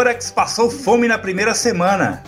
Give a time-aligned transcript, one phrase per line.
[0.00, 2.22] Vorax passou fome na primeira semana.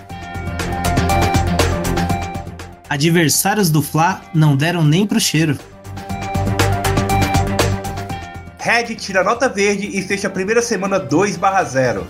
[2.86, 5.58] Adversários do Fla não deram nem pro cheiro.
[8.58, 12.04] Red tira nota verde e fecha a primeira semana 2/0.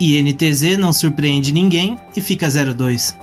[0.00, 3.14] E NTZ não surpreende ninguém e fica 0-2.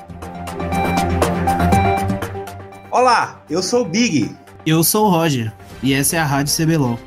[2.92, 4.36] Olá, eu sou o Big.
[4.64, 7.00] Eu sou o Roger e essa é a Rádio CBLOL.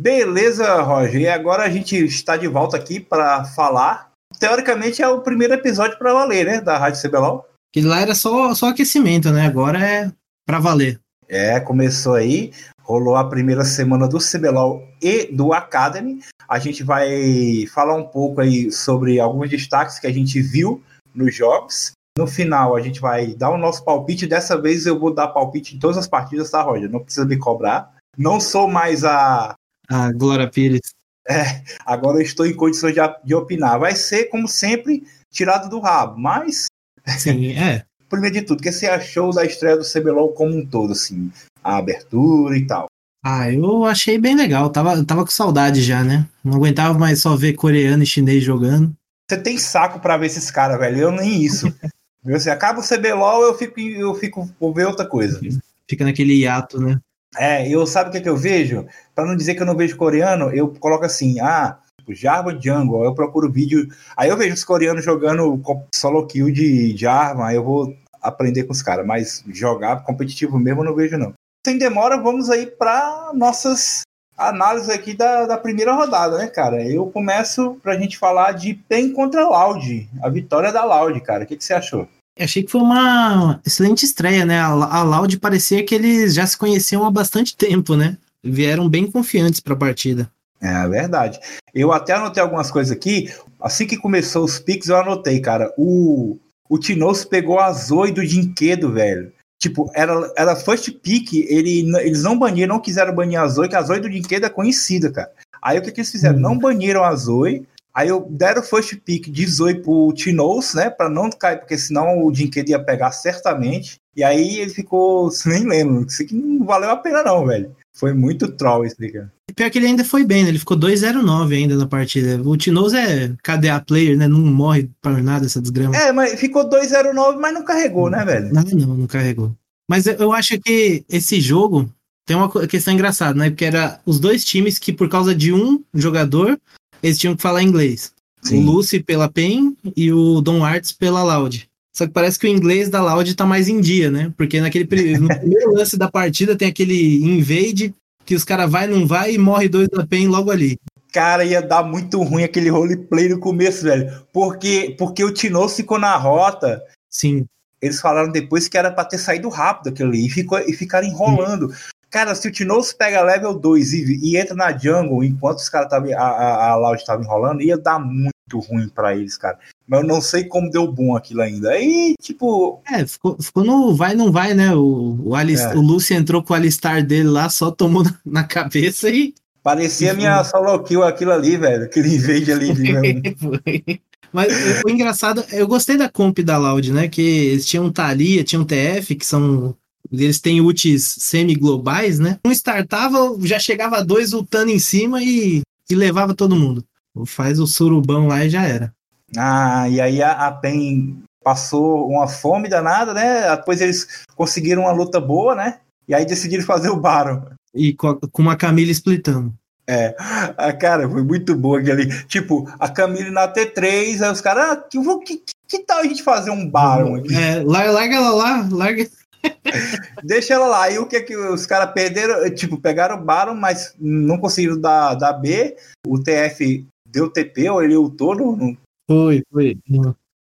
[0.00, 1.20] Beleza, Roger.
[1.20, 4.12] E agora a gente está de volta aqui para falar.
[4.38, 6.60] Teoricamente é o primeiro episódio para valer, né?
[6.60, 7.44] Da Rádio CBLOL.
[7.72, 9.44] Que lá era só, só aquecimento, né?
[9.44, 10.12] Agora é
[10.46, 11.00] para valer.
[11.28, 12.52] É, começou aí.
[12.80, 16.20] Rolou a primeira semana do CBLOL e do Academy.
[16.48, 20.80] A gente vai falar um pouco aí sobre alguns destaques que a gente viu
[21.12, 21.90] nos jogos.
[22.16, 24.28] No final, a gente vai dar o nosso palpite.
[24.28, 26.88] Dessa vez eu vou dar palpite em todas as partidas, tá, Roger?
[26.88, 27.92] Não precisa me cobrar.
[28.16, 29.54] Não sou mais a
[29.88, 30.92] a Glória Pires.
[31.28, 33.78] É, agora eu estou em condições de, de opinar.
[33.78, 36.66] Vai ser, como sempre, tirado do rabo, mas.
[37.06, 37.84] Sim, é.
[38.08, 41.30] Primeiro de tudo, o que você achou da estreia do CBLOL como um todo, assim?
[41.62, 42.86] A abertura e tal.
[43.22, 44.70] Ah, eu achei bem legal.
[44.70, 46.26] Tava, tava com saudade já, né?
[46.42, 48.94] Não aguentava mais só ver coreano e chinês jogando.
[49.28, 50.98] Você tem saco para ver esses caras, velho.
[50.98, 51.66] Eu nem isso.
[52.24, 55.40] Você acaba o CBLOL, eu fico, eu fico vou ver outra coisa.
[55.88, 57.00] Fica naquele hiato, né?
[57.36, 58.86] É, eu sabe o que, que eu vejo?
[59.14, 63.04] Para não dizer que eu não vejo coreano, eu coloco assim, ah, tipo, Jarvan Jungle,
[63.04, 65.60] eu procuro vídeo, aí eu vejo os coreanos jogando
[65.94, 70.80] solo kill de Jarvan, aí eu vou aprender com os caras, mas jogar competitivo mesmo
[70.80, 71.32] eu não vejo não.
[71.66, 74.02] Sem demora, vamos aí para nossas
[74.36, 76.82] análises aqui da, da primeira rodada, né, cara?
[76.82, 81.44] Eu começo pra gente falar de PEN contra Loud, a vitória da Loud, cara.
[81.44, 82.08] O que, que você achou?
[82.38, 84.60] Achei que foi uma excelente estreia, né?
[84.60, 88.16] A Loud parecia que eles já se conheciam há bastante tempo, né?
[88.42, 90.30] Vieram bem confiantes para a partida.
[90.60, 91.38] É verdade.
[91.74, 93.32] Eu até anotei algumas coisas aqui.
[93.60, 95.72] Assim que começou os picks, eu anotei, cara.
[95.76, 96.36] O,
[96.68, 99.32] o Tinoz pegou a Zoe do Dinquedo, velho.
[99.58, 103.74] Tipo, era, era first pick, ele, eles não baniram, não quiseram banir a Zoe, que
[103.74, 105.32] a Zoe do Dinquedo é conhecida, cara.
[105.60, 106.38] Aí o que, que eles fizeram?
[106.38, 106.42] Hum.
[106.42, 110.88] Não baniram a Zoe, Aí eu deram o first pick de Zoe pro Tinoz, né?
[110.90, 113.98] Pra não cair, porque senão o Dinquedo ia pegar certamente.
[114.14, 117.74] E aí ele ficou, nem lembro, isso aqui não valeu a pena não, velho.
[117.92, 119.32] Foi muito troll esse cara.
[119.56, 120.50] Pior que ele ainda foi bem, né?
[120.50, 122.40] Ele ficou 2-0-9 ainda na partida.
[122.48, 124.28] O Tinoz é KDA player, né?
[124.28, 125.96] Não morre para nada essa desgrama.
[125.96, 128.52] É, mas ficou 2-0-9, mas não carregou, né, velho?
[128.52, 129.52] Não, não, não carregou.
[129.90, 131.90] Mas eu acho que esse jogo
[132.24, 133.50] tem uma questão engraçada, né?
[133.50, 136.60] Porque era os dois times que, por causa de um jogador,
[137.02, 138.12] eles tinham que falar inglês.
[138.42, 138.62] Sim.
[138.62, 141.68] O Lucy pela PEN e o Don Arts pela Loud.
[141.94, 144.32] Só que parece que o inglês da Loud tá mais em dia, né?
[144.36, 144.84] Porque naquele
[145.18, 147.92] no primeiro lance da partida tem aquele invade
[148.24, 150.78] que os caras vai, não vai e morre dois da PEN logo ali.
[151.12, 154.22] Cara, ia dar muito ruim aquele roleplay no começo, velho.
[154.32, 156.80] Porque, porque o Tino ficou na rota.
[157.08, 157.46] Sim.
[157.80, 161.06] Eles falaram depois que era para ter saído rápido aquilo ali e, ficou, e ficaram
[161.08, 161.72] enrolando.
[162.10, 165.86] Cara, se o Tinoz pega level 2 e, e, entra na jungle enquanto os caras
[165.86, 166.10] estavam.
[166.18, 169.58] A, a, a Loud estava enrolando, ia dar muito ruim para eles, cara.
[169.86, 171.70] Mas eu não sei como deu bom aquilo ainda.
[171.70, 172.82] Aí, tipo.
[172.90, 174.74] É, ficou, ficou no vai, não vai, né?
[174.74, 175.74] O, o, Alist, é.
[175.76, 179.34] o Lucy entrou com o Alistar dele lá, só tomou na, na cabeça e.
[179.62, 181.84] Parecia e minha solo kill aquilo ali, velho.
[181.84, 182.72] Aquele invade ali.
[182.72, 184.00] De
[184.32, 187.08] Mas o engraçado, eu gostei da comp da Loud, né?
[187.08, 189.74] Que eles tinham Thalia, tinham TF, que são
[190.12, 192.38] eles têm ultis semi-globais, né?
[192.44, 196.84] Um startava, já chegava dois ultando em cima e, e levava todo mundo.
[197.26, 198.92] Faz o surubão lá e já era.
[199.36, 203.56] Ah, e aí a, a PEN passou uma fome danada, né?
[203.56, 205.78] Depois eles conseguiram uma luta boa, né?
[206.06, 207.42] E aí decidiram fazer o Baron.
[207.74, 209.52] E com, a, com uma Camila splitando.
[209.86, 212.06] É, a, cara, foi muito boa aquele.
[212.24, 216.22] Tipo, a Camila na T3, aí os caras, ah, que, que, que, tal a gente
[216.22, 217.34] fazer um Baron aqui?
[217.34, 219.08] É, larga ela lá, larga.
[220.24, 220.90] Deixa ela lá.
[220.90, 222.48] E o que é que os caras perderam?
[222.54, 225.76] Tipo, pegaram o Baron, mas não conseguiram dar, dar B.
[226.06, 228.76] O TF deu TP, ou ele ultou no.
[229.08, 229.78] Foi, foi.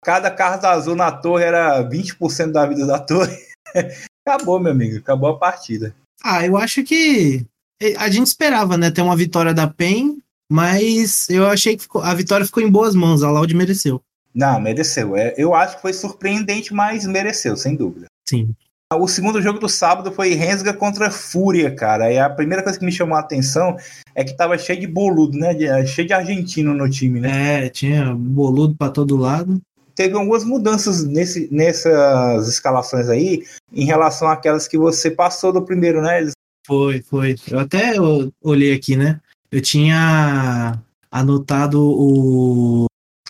[0.03, 3.37] Cada carta azul na torre era 20% da vida da torre.
[4.27, 4.99] acabou, meu amigo.
[4.99, 5.95] Acabou a partida.
[6.23, 7.45] Ah, eu acho que
[7.99, 10.19] a gente esperava, né, ter uma vitória da PEN,
[10.51, 13.23] mas eu achei que ficou, a vitória ficou em boas mãos.
[13.23, 14.01] A Loud mereceu.
[14.35, 15.17] Não, mereceu.
[15.17, 18.07] É, eu acho que foi surpreendente, mas mereceu, sem dúvida.
[18.29, 18.55] Sim.
[18.95, 22.13] O segundo jogo do sábado foi Rensga contra Fúria, cara.
[22.13, 23.77] E a primeira coisa que me chamou a atenção
[24.15, 25.55] é que tava cheio de boludo, né?
[25.87, 27.67] Cheio de argentino no time, né?
[27.67, 29.61] É, tinha boludo para todo lado.
[29.95, 36.03] teve algumas mudanças nesse, nessas escalações aí em relação àquelas que você passou do primeiro,
[36.03, 36.21] né?
[36.21, 36.33] Eles...
[36.67, 37.37] Foi, foi.
[37.51, 37.95] Eu até
[38.43, 39.21] olhei aqui, né?
[39.51, 40.81] Eu tinha
[41.11, 42.87] anotado o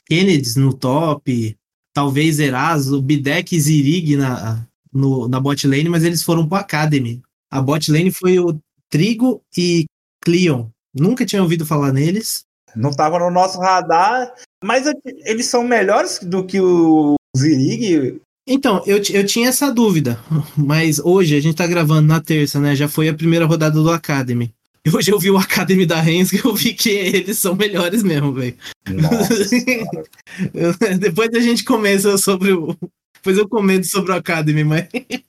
[0.06, 1.56] Kennedy no top,
[1.92, 7.22] talvez Eraso, Bidek e Zirig na, no, na bot lane, mas eles foram pro Academy.
[7.50, 8.58] A bot lane foi o
[8.88, 9.84] Trigo e
[10.22, 10.66] Cleon.
[10.94, 12.44] Nunca tinha ouvido falar neles.
[12.76, 14.32] Não tava no nosso radar,
[14.62, 14.84] mas
[15.24, 18.20] eles são melhores do que o Zirig.
[18.46, 20.18] Então, eu, eu tinha essa dúvida,
[20.56, 22.74] mas hoje a gente tá gravando na terça, né?
[22.74, 24.52] Já foi a primeira rodada do Academy.
[24.86, 28.02] E hoje eu vi o Academy da Rens e eu vi que eles são melhores
[28.02, 28.54] mesmo, velho.
[31.00, 32.76] Depois a gente começa sobre o.
[33.24, 34.86] Depois eu comento sobre o Academy, mas.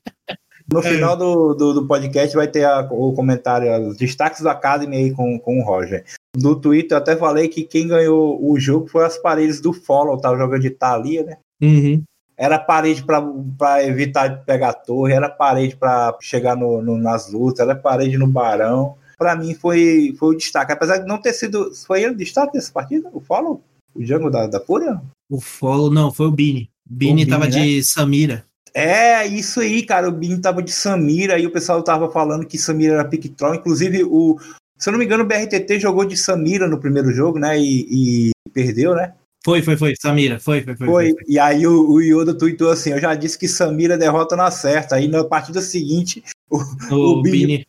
[0.73, 1.17] No final é.
[1.17, 5.37] do, do, do, podcast vai ter a, o comentário, os destaques do Academy aí com,
[5.37, 6.03] com o Roger.
[6.35, 10.19] No Twitter eu até falei que quem ganhou o jogo foi as paredes do Follow,
[10.19, 11.37] tava jogando de Thalia, né?
[11.61, 12.01] Uhum.
[12.35, 17.31] Era parede para evitar de pegar a torre, era parede para chegar no, no, nas
[17.31, 18.95] lutas, era parede no Barão.
[19.19, 21.71] Para mim foi, foi o destaque, apesar de não ter sido.
[21.85, 23.07] Foi ele o destaque dessa partida?
[23.13, 23.61] O Follow?
[23.93, 24.99] O Django da, da Fúria?
[25.29, 26.71] O Follow, não, foi o Bini.
[26.87, 27.83] Bini o tava Bini, de né?
[27.83, 28.45] Samira.
[28.73, 30.09] É, isso aí, cara.
[30.09, 33.55] O Bin tava de Samira e o pessoal tava falando que Samira era pick troll.
[33.55, 34.37] Inclusive, o,
[34.77, 37.57] se eu não me engano, o BRTT jogou de Samira no primeiro jogo, né?
[37.57, 39.13] E, e perdeu, né?
[39.45, 39.93] Foi, foi, foi.
[39.95, 40.87] Samira, foi, foi, foi.
[40.87, 41.13] Foi.
[41.13, 44.51] foi, E aí o, o Yoda tweetou assim: Eu já disse que Samira derrota na
[44.51, 44.95] certa.
[44.95, 46.57] Aí na partida seguinte, o,
[46.91, 47.65] o, o Bini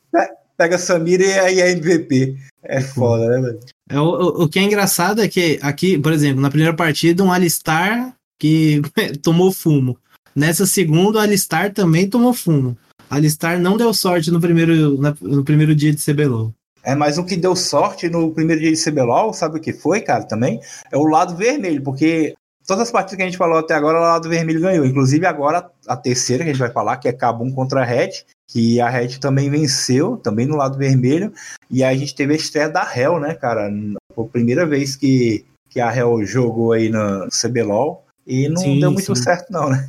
[0.56, 2.36] pega Samira e aí é MVP.
[2.64, 3.60] É foda, né, velho?
[3.88, 7.30] É, o, o que é engraçado é que aqui, por exemplo, na primeira partida, um
[7.30, 8.82] Alistar que
[9.22, 9.98] tomou fumo.
[10.34, 12.76] Nessa segunda, o Alistar também tomou fumo.
[13.08, 16.52] Alistar não deu sorte no primeiro, no primeiro dia de CBLOL.
[16.82, 20.00] É, mas o que deu sorte no primeiro dia de CBLOL, sabe o que foi,
[20.00, 20.60] cara, também?
[20.92, 22.34] É o lado vermelho, porque
[22.66, 24.84] todas as partidas que a gente falou até agora, o lado vermelho ganhou.
[24.84, 28.10] Inclusive agora a terceira que a gente vai falar, que é Kabum contra a Red,
[28.48, 31.32] que a Red também venceu, também no lado vermelho.
[31.70, 33.68] E a gente teve a estreia da Hell, né, cara?
[34.14, 38.05] Foi a primeira vez que, que a Hell jogou aí no CBLOL.
[38.26, 39.22] E não sim, deu muito sim.
[39.22, 39.88] certo, não, né?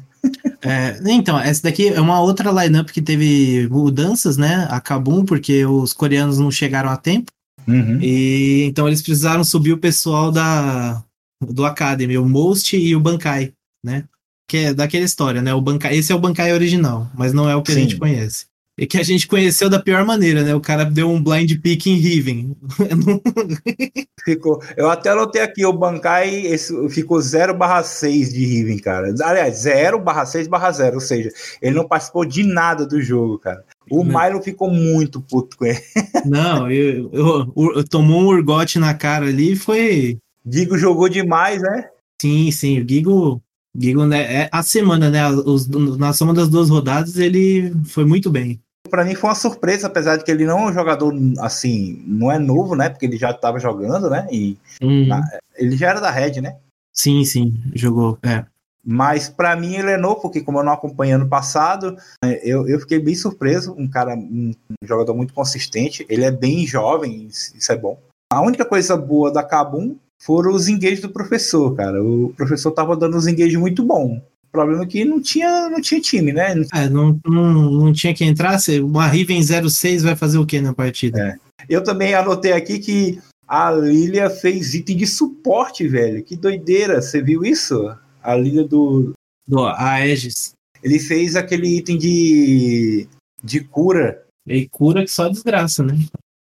[0.62, 4.68] É, então, essa daqui é uma outra lineup que teve mudanças, né?
[4.69, 7.31] A Kabum, porque os coreanos não chegaram a tempo.
[7.68, 8.00] Uhum.
[8.01, 11.04] E então eles precisaram subir o pessoal da
[11.42, 13.54] do Academy, o Most e o Bankai,
[13.84, 14.06] né?
[14.50, 15.54] Que é daquela história, né?
[15.54, 17.80] O Bankai, esse é o Bankai original, mas não é o que Sim.
[17.80, 18.46] a gente conhece.
[18.77, 20.53] E que a gente conheceu da pior maneira, né?
[20.53, 22.56] O cara deu um blind pick em Riven.
[24.24, 24.62] ficou.
[24.75, 29.15] Eu até anotei aqui, o Bankai esse, ficou 0 6 de Riven, cara.
[29.24, 33.63] Aliás, 0 6 0, ou seja, ele não participou de nada do jogo, cara.
[33.89, 34.21] O não.
[34.21, 35.81] Milo ficou muito puto com ele.
[36.25, 40.18] Não, eu, eu, eu, tomou um urgote na cara ali e foi.
[40.45, 41.88] Gigo jogou demais, né?
[42.21, 42.81] Sim, sim.
[42.81, 43.41] O Gigo
[43.73, 45.25] Gigo, né, é a semana, né?
[45.30, 49.88] Os, na soma das duas rodadas, ele foi muito bem para mim foi uma surpresa,
[49.88, 52.89] apesar de que ele não é um jogador assim, não é novo, né?
[52.89, 54.28] Porque ele já estava jogando, né?
[54.31, 55.07] E uhum.
[55.07, 55.22] na,
[55.56, 56.57] ele já era da Red, né?
[56.94, 58.45] Sim, sim, jogou, é.
[58.89, 62.68] Mas para mim ele é novo, porque como eu não acompanhei ano passado, é, eu,
[62.69, 63.75] eu fiquei bem surpreso.
[63.78, 66.06] Um cara, um, jogador muito consistente.
[66.07, 68.00] Ele é bem jovem, isso é bom.
[68.31, 72.01] A única coisa boa da Kabum foram os engages do professor, cara.
[72.01, 74.21] O professor tava dando uns engages muito bom.
[74.57, 76.56] Problema é que não tinha, não tinha time, né?
[76.73, 78.57] É, não, não, não tinha que entrar.
[78.81, 81.19] Uma Riven 06 vai fazer o que na partida?
[81.19, 81.35] É.
[81.69, 86.23] Eu também anotei aqui que a Lilia fez item de suporte, velho.
[86.23, 87.04] Que doideira.
[87.04, 87.95] Você viu isso?
[88.23, 89.14] A Lilia do.
[89.47, 90.54] Do Aegis.
[90.81, 93.07] Ele fez aquele item de.
[93.44, 94.23] de cura.
[94.47, 95.94] E cura que só desgraça, né?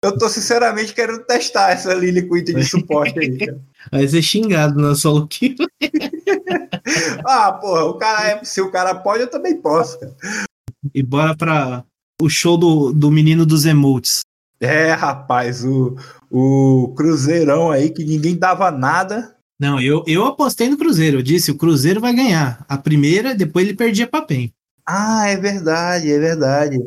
[0.03, 3.35] Eu tô sinceramente querendo testar essa Lily com item de suporte aí.
[3.91, 5.55] Vai ser xingado na solo kill.
[7.25, 10.15] ah, porra, o cara é, se o cara pode, eu também posso, cara.
[10.93, 11.83] E bora pra
[12.21, 14.21] o show do, do menino dos emotes.
[14.59, 15.95] É, rapaz, o,
[16.31, 19.35] o Cruzeirão aí que ninguém dava nada.
[19.59, 21.19] Não, eu, eu apostei no Cruzeiro.
[21.19, 22.65] Eu disse, o Cruzeiro vai ganhar.
[22.67, 24.51] A primeira, depois ele perdia pra PEN.
[24.85, 26.77] Ah, é verdade, é verdade.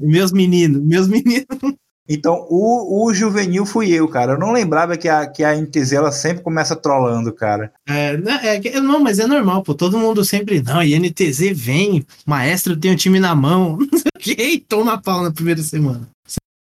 [0.00, 1.46] Meus meninos, meus meninos.
[2.08, 4.32] Então, o, o juvenil fui eu, cara.
[4.32, 7.70] Eu não lembrava que a, que a NTZ ela sempre começa trolando, cara.
[7.86, 9.74] É, né, é, não, mas é normal, pô.
[9.74, 10.62] Todo mundo sempre.
[10.62, 13.78] Não, e NTZ vem, maestro tem o time na mão.
[14.20, 16.08] Que, toma pau na primeira semana.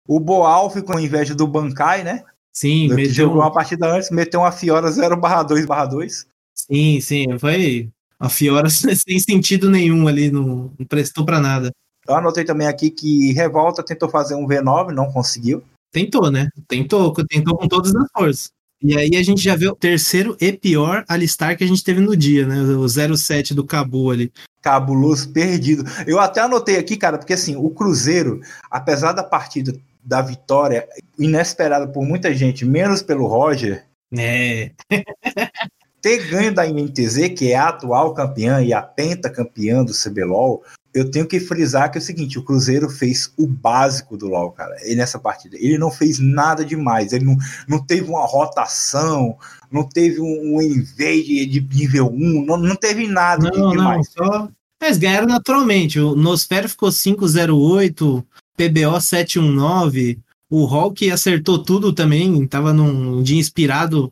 [0.07, 2.23] O Boal ficou com inveja do Bankai, né?
[2.53, 3.13] Sim, do meteu...
[3.13, 6.27] jogou uma partida antes, meteu uma Fiora 0/2/2.
[6.55, 11.73] Sim, sim, foi a Fiora sem sentido nenhum ali, não, não prestou para nada.
[12.11, 15.63] Eu anotei também aqui que Revolta tentou fazer um V9, não conseguiu.
[15.93, 16.49] Tentou, né?
[16.67, 18.51] Tentou, tentou com todas as forças.
[18.83, 22.01] E aí a gente já vê o terceiro e pior alistar que a gente teve
[22.01, 22.63] no dia, né?
[22.63, 24.33] O 07 do Cabu ali.
[24.61, 25.85] Cabuloso, perdido.
[26.05, 31.87] Eu até anotei aqui, cara, porque assim, o Cruzeiro, apesar da partida da vitória inesperada
[31.87, 34.73] por muita gente, menos pelo Roger, É.
[36.03, 41.11] ter ganho da INTZ, que é a atual campeã e a pentacampeã do CBLOL, eu
[41.11, 44.77] tenho que frisar que é o seguinte, o Cruzeiro fez o básico do LoL, cara,
[44.83, 45.57] ele nessa partida.
[45.59, 47.37] Ele não fez nada demais, ele não,
[47.69, 49.37] não teve uma rotação,
[49.71, 54.09] não teve um, um invade de nível 1, não, não teve nada Não, não, demais.
[54.11, 54.49] só.
[54.81, 56.01] Mas ganharam naturalmente.
[56.01, 60.19] O Nosfero ficou 508, PBO 719.
[60.49, 62.47] O Hulk acertou tudo também.
[62.47, 64.11] Tava num dia inspirado.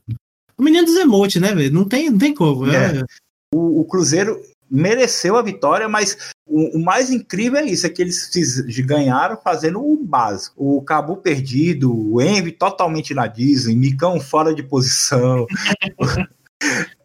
[0.59, 1.73] O menino dos emotes, né, velho?
[1.73, 2.67] Não tem, não tem como.
[2.71, 2.99] É.
[2.99, 3.05] É.
[3.55, 4.39] O, o Cruzeiro
[4.71, 9.39] mereceu a vitória, mas o, o mais incrível é isso, é que eles fiz- ganharam
[9.43, 10.55] fazendo o básico.
[10.57, 15.47] O Cabu perdido, o Envy totalmente na Disney, Micão fora de posição.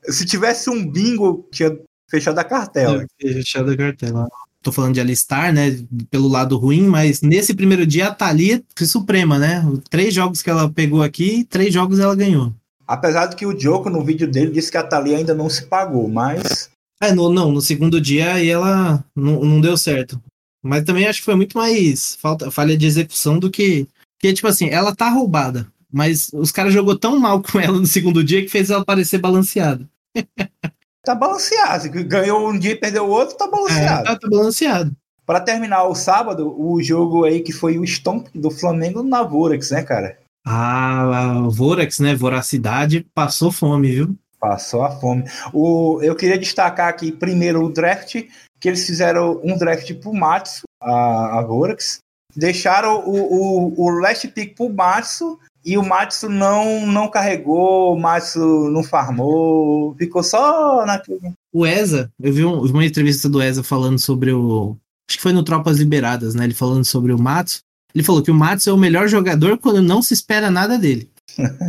[0.10, 1.78] Se tivesse um bingo, tinha
[2.10, 3.06] fechado a cartela.
[3.22, 4.28] Fechado a cartela.
[4.62, 5.78] Tô falando de alistar, né?
[6.10, 9.62] Pelo lado ruim, mas nesse primeiro dia a Thalia foi suprema, né?
[9.90, 12.54] Três jogos que ela pegou aqui, três jogos ela ganhou.
[12.88, 15.66] Apesar de que o Diogo, no vídeo dele, disse que a Thalia ainda não se
[15.66, 16.70] pagou, mas
[17.02, 20.22] É, no, não, no segundo dia aí ela não, não deu certo.
[20.64, 23.88] Mas também acho que foi muito mais falta, falha de execução do que.
[24.18, 25.68] Porque, tipo assim, ela tá roubada.
[25.92, 29.18] Mas os caras jogou tão mal com ela no segundo dia que fez ela parecer
[29.18, 29.88] balanceada.
[31.04, 31.90] tá balanceado.
[32.06, 34.04] Ganhou um dia e perdeu o outro, tá É, balanceado.
[34.06, 34.96] tá, tá balanceado.
[35.26, 39.72] Para terminar o sábado, o jogo aí que foi o Stomp do Flamengo na Vorax,
[39.72, 40.18] né, cara?
[40.46, 42.14] Ah, a Vorax, né?
[42.16, 44.16] Voracidade passou fome, viu?
[44.44, 45.24] Passou a fome.
[45.54, 48.24] O, eu queria destacar aqui primeiro o draft,
[48.60, 52.00] que eles fizeram um draft pro Matsu, a, a Vorax.
[52.36, 58.00] Deixaram o, o, o last pick pro Matsu e o Matsu não, não carregou, o
[58.00, 61.32] Matsu não farmou, ficou só naquele.
[61.54, 64.76] O Eza, eu vi um- uma entrevista do Eza falando sobre o.
[65.10, 66.44] Acho que foi no Tropas Liberadas, né?
[66.44, 67.60] Ele falando sobre o Matsu.
[67.96, 71.10] Ele falou que o Matsu é o melhor jogador quando não se espera nada dele.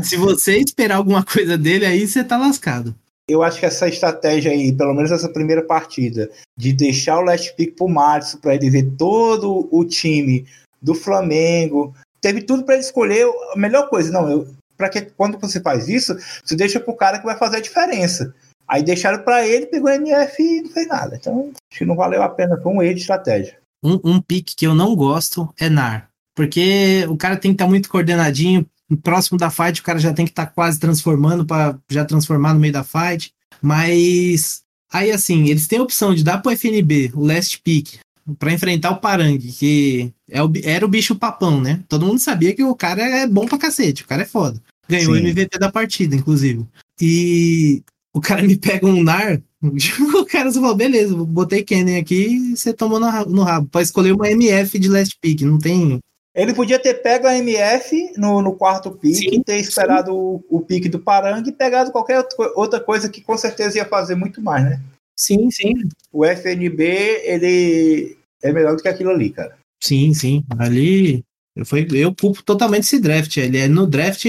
[0.02, 2.94] Se você esperar alguma coisa dele, aí você tá lascado.
[3.28, 7.54] Eu acho que essa estratégia aí, pelo menos essa primeira partida, de deixar o last
[7.56, 10.46] pick pro Matsu para ele ver todo o time
[10.80, 14.12] do Flamengo, teve tudo para ele escolher a melhor coisa.
[14.12, 17.56] Não, eu, para que quando você faz isso, você deixa pro cara que vai fazer
[17.56, 18.34] a diferença.
[18.68, 21.16] Aí deixaram para ele, pegou o MF e não fez nada.
[21.16, 23.58] Então, acho que não valeu a pena, foi um erro de estratégia.
[23.82, 26.08] Um, um pique que eu não gosto é NAR.
[26.34, 28.66] Porque o cara tem que estar muito coordenadinho.
[29.02, 32.60] Próximo da fight, o cara já tem que estar quase transformando para já transformar no
[32.60, 33.32] meio da fight.
[33.62, 34.62] Mas
[34.92, 37.98] aí assim, eles têm a opção de dar pro FNB o last pick
[38.38, 41.82] para enfrentar o Parang, que é o, era o bicho papão, né?
[41.88, 44.60] Todo mundo sabia que o cara é bom pra cacete, o cara é foda.
[44.88, 45.26] Ganhou o Sim.
[45.26, 46.66] MVP da partida, inclusive.
[47.00, 52.14] E o cara me pega um NAR, o cara só falou, beleza, botei Kennen aqui
[52.14, 53.68] e você tomou no, no rabo.
[53.68, 55.98] Pra escolher uma MF de last pick, não tem...
[56.34, 60.60] Ele podia ter pego a MF no, no quarto pick, Sim, ter esperado o, o
[60.60, 62.26] pique do Parang e pegado qualquer
[62.56, 64.80] outra- coisa que com certeza ia fazer muito mais, né?
[65.16, 65.74] Sim, sim.
[66.12, 66.82] o FNB,
[67.24, 69.56] ele é melhor do que aquilo ali, cara.
[69.80, 70.44] Sim, sim.
[70.58, 71.22] Ali
[71.54, 73.36] eu, foi, eu culpo totalmente esse draft.
[73.36, 74.24] Ele é no draft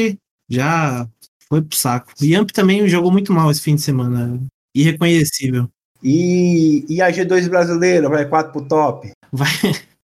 [0.47, 1.07] já
[1.49, 2.13] foi pro saco.
[2.21, 4.39] O Yamp também jogou muito mal esse fim de semana.
[4.75, 5.67] Irreconhecível.
[6.03, 9.11] E, e a G2 brasileira, vai 4 pro top.
[9.31, 9.47] Vai,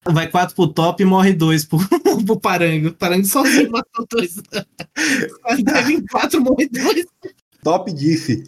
[0.06, 1.78] vai quatro pro top e morre dois pro,
[2.26, 2.88] pro Parango.
[2.88, 4.36] O Parango sozinho matou dois.
[5.64, 7.06] Deve em quatro, morre dois.
[7.62, 8.44] Top diff.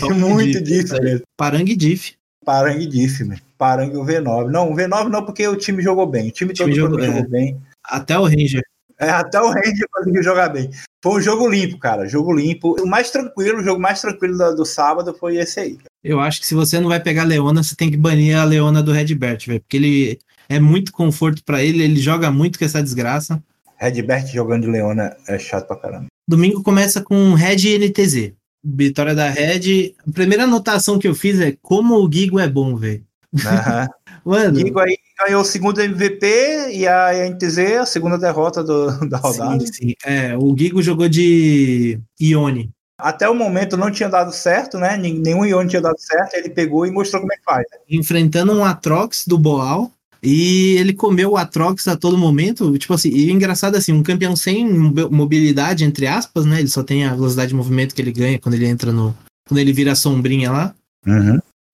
[0.00, 1.22] Top Muito diff, mesmo.
[1.36, 2.14] Parangue e Diff.
[2.44, 3.40] Parang diff, mano.
[3.58, 4.50] Parang o V9.
[4.50, 6.28] Não, o V9 não, porque o time jogou bem.
[6.28, 7.26] O time, O time todo jogou- jogou, é.
[7.28, 7.60] bem.
[7.84, 8.62] Até o Ranger.
[8.98, 10.70] É, até o Ranger conseguiu jogar bem.
[11.04, 12.08] Foi um jogo limpo, cara.
[12.08, 12.74] Jogo limpo.
[12.82, 15.78] O mais tranquilo, o jogo mais tranquilo do, do sábado foi esse aí.
[16.02, 18.44] Eu acho que se você não vai pegar a Leona, você tem que banir a
[18.44, 19.60] Leona do Redbert, velho.
[19.60, 23.42] Porque ele é muito conforto pra ele, ele joga muito com essa desgraça.
[23.76, 26.06] Redbert jogando de Leona é chato pra caramba.
[26.26, 28.32] Domingo começa com Red e NTZ.
[28.64, 29.94] Vitória da Red.
[30.06, 33.04] A primeira anotação que eu fiz é como o Gigo é bom, velho.
[33.46, 33.88] Aham.
[34.24, 36.26] Mano, Gigo aí ganhou o segundo MVP
[36.72, 39.60] e a NTZ a segunda derrota do- da rodada.
[39.60, 39.94] sim, sim.
[40.04, 42.70] É, o Gigo jogou de Ione.
[43.00, 44.96] Até o momento não tinha dado certo, né?
[44.96, 46.34] Nen- Nenhum Ione tinha dado certo.
[46.34, 47.64] Ele pegou e mostrou como é que faz.
[47.72, 47.78] né?
[47.88, 49.90] enfrentando um Atrox do Boal.
[50.22, 52.76] E ele comeu o Atrox a todo momento.
[52.78, 56.58] Tipo assim, e o engraçado assim, um campeão sem mo- mobilidade, entre aspas, né?
[56.58, 59.16] Ele só tem a velocidade de movimento que ele ganha quando ele entra no.
[59.48, 60.74] Quando ele vira a sombrinha lá.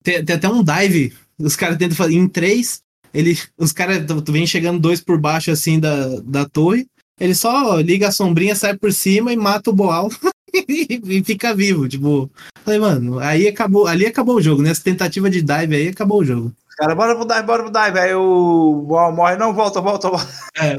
[0.02, 1.12] Tem, tem até um dive.
[1.38, 2.80] Os caras tentam fazer em três.
[3.12, 6.86] Ele, os caras vem chegando dois por baixo assim da, da torre.
[7.18, 10.10] Ele só liga a sombrinha, sai por cima e mata o Boal.
[10.68, 11.88] e fica vivo.
[11.88, 12.30] Tipo,
[12.64, 14.84] falei, mano, aí acabou, ali acabou o jogo, nessa né?
[14.84, 16.52] tentativa de dive aí acabou o jogo.
[16.76, 17.99] Cara, bora pro dive, bora pro dive.
[17.99, 20.26] Aí o morre, não, volta, volta, volta.
[20.57, 20.76] É,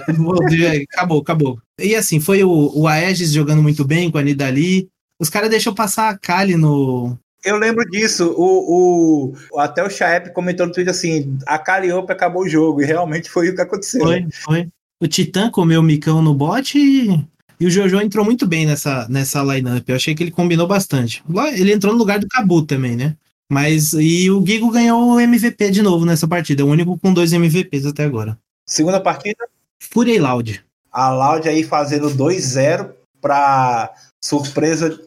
[0.93, 1.59] acabou, acabou.
[1.79, 4.87] E assim, foi o, o Aegis jogando muito bem com a Nidali.
[5.19, 7.17] Os caras deixam passar a Kali no.
[7.43, 8.33] Eu lembro disso.
[8.37, 12.81] O, o, até o Chaep comentou no Twitter assim: a Calliope acabou o jogo.
[12.81, 14.01] E realmente foi o que aconteceu.
[14.01, 14.29] Foi, né?
[14.31, 14.67] foi.
[15.01, 17.23] O Titã comeu o micão no bot e,
[17.59, 19.87] e o Jojo entrou muito bem nessa, nessa lineup.
[19.87, 21.23] Eu achei que ele combinou bastante.
[21.53, 23.15] Ele entrou no lugar do Cabu também, né?
[23.51, 26.61] Mas e o Gigo ganhou o MVP de novo nessa partida.
[26.61, 28.37] É o único com dois MVPs até agora.
[28.65, 29.47] Segunda partida?
[29.79, 30.63] Fúria e Loud.
[30.91, 34.99] A Loud aí fazendo 2-0 para surpresa,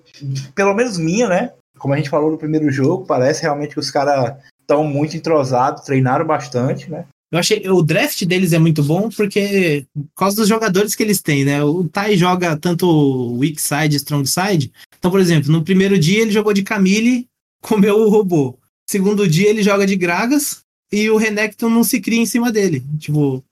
[0.54, 1.52] pelo menos minha, né?
[1.78, 5.84] Como a gente falou no primeiro jogo, parece realmente que os caras estão muito entrosados,
[5.84, 7.04] treinaram bastante, né?
[7.30, 11.20] Eu achei o draft deles é muito bom porque por causa dos jogadores que eles
[11.20, 11.62] têm, né?
[11.62, 14.72] O Tai joga tanto weak side, strong side.
[14.98, 17.27] Então, por exemplo, no primeiro dia ele jogou de Camille,
[17.60, 18.58] comeu o robô.
[18.88, 22.82] Segundo dia ele joga de Gragas e o Renekton não se cria em cima dele.
[22.98, 23.44] Tipo,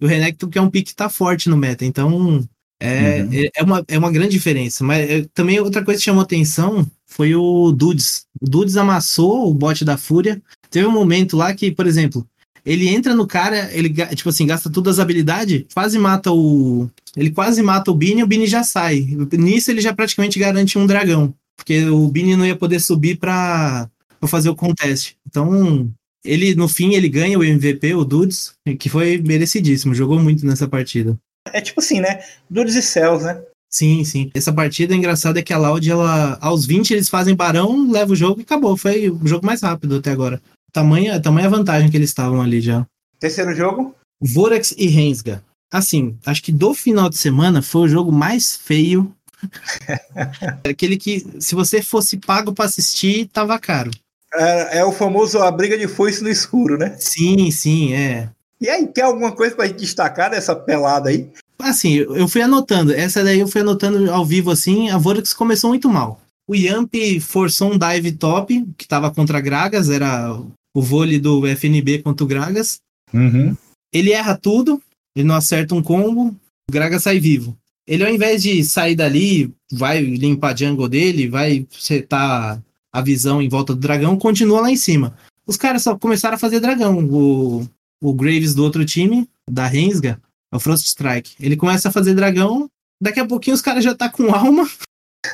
[0.00, 1.84] o Renekton que é um pick que tá forte no meta.
[1.84, 2.44] Então,
[2.80, 3.30] é, uhum.
[3.32, 4.82] é, é, uma, é uma grande diferença.
[4.82, 8.26] Mas é, também outra coisa que chamou atenção foi o Dudes.
[8.40, 10.40] O Dudes amassou o bot da Fúria.
[10.70, 12.26] Teve um momento lá que, por exemplo,
[12.64, 16.88] ele entra no cara, ele, tipo assim, gasta todas as habilidades, quase mata o.
[17.16, 19.00] Ele quase mata o Bini e o Bini já sai.
[19.32, 21.34] Nisso ele já praticamente garante um dragão.
[21.60, 23.86] Porque o Bini não ia poder subir pra,
[24.18, 25.14] pra fazer o contest.
[25.28, 25.90] Então,
[26.24, 30.66] ele, no fim, ele ganha o MVP, o Dudes, que foi merecidíssimo, jogou muito nessa
[30.66, 31.18] partida.
[31.52, 32.22] É tipo assim, né?
[32.48, 33.42] Dudes e Céus, né?
[33.70, 34.30] Sim, sim.
[34.34, 38.16] Essa partida engraçada é que a Loud, ela, aos 20 eles fazem barão, leva o
[38.16, 38.76] jogo e acabou.
[38.76, 40.40] Foi o jogo mais rápido até agora.
[40.72, 42.86] Tamanha, tamanha vantagem que eles estavam ali já.
[43.18, 43.94] Terceiro jogo?
[44.20, 45.44] Vorax e Rensga.
[45.72, 49.14] Assim, acho que do final de semana foi o jogo mais feio.
[50.68, 53.90] Aquele que, se você fosse pago para assistir, tava caro.
[54.34, 56.96] É, é, o famoso a briga de foice no escuro, né?
[56.98, 58.28] Sim, sim, é.
[58.60, 61.30] E aí, quer alguma coisa pra gente destacar dessa pelada aí?
[61.58, 62.92] Assim, eu fui anotando.
[62.92, 64.90] Essa daí eu fui anotando ao vivo assim.
[64.90, 66.20] A Vorax começou muito mal.
[66.48, 70.32] O Yamp forçou um dive top, que tava contra Gragas, era
[70.74, 72.80] o vôlei do FNB contra o Gragas.
[73.12, 73.56] Uhum.
[73.92, 74.80] Ele erra tudo,
[75.14, 76.36] ele não acerta um combo,
[76.68, 77.56] o Gragas sai vivo.
[77.90, 83.42] Ele, ao invés de sair dali, vai limpar a jungle dele, vai setar a visão
[83.42, 85.16] em volta do dragão, continua lá em cima.
[85.44, 87.04] Os caras só começaram a fazer dragão.
[87.04, 87.68] O,
[88.00, 90.22] o Graves do outro time, da Rensga,
[90.52, 91.32] é o Frost Strike.
[91.40, 92.70] Ele começa a fazer dragão,
[93.02, 94.70] daqui a pouquinho os caras já tá com alma.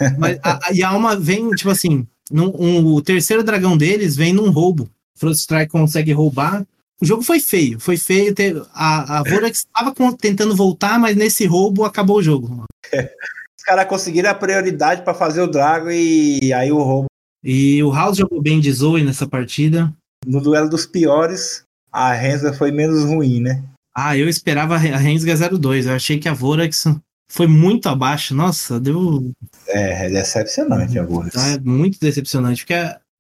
[0.17, 4.17] mas a, a, e a alma vem, tipo assim, num, um, o terceiro dragão deles
[4.17, 4.89] vem num roubo.
[5.15, 6.67] Frost Strike consegue roubar.
[7.01, 8.35] O jogo foi feio, foi feio.
[8.35, 12.65] Ter, a, a Vorax estava tentando voltar, mas nesse roubo acabou o jogo.
[12.93, 17.07] Os caras conseguiram a prioridade para fazer o Drago e aí o roubo.
[17.45, 19.93] E o House jogou bem de Zoe nessa partida.
[20.25, 23.63] No duelo dos piores, a Rensga foi menos ruim, né?
[23.95, 25.87] Ah, eu esperava a Rensga 02.
[25.87, 26.85] Eu achei que a Vorax
[27.31, 28.35] foi muito abaixo.
[28.35, 29.31] Nossa, deu.
[29.69, 31.37] É, é decepcionante a Vorax.
[31.37, 32.75] É muito decepcionante, porque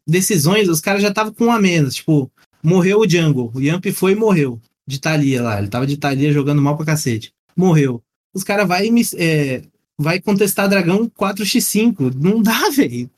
[0.06, 1.94] decisões, os caras já estavam com um a menos.
[1.94, 2.30] Tipo,
[2.62, 3.51] morreu o Jungle.
[3.55, 4.61] O Yamp foi e morreu.
[4.87, 5.59] De Thalia lá.
[5.59, 7.33] Ele tava de Thalia jogando mal pra cacete.
[7.57, 8.03] Morreu.
[8.33, 9.62] Os caras vai, é,
[9.99, 12.14] vai contestar dragão 4x5.
[12.14, 13.11] Não dá, velho.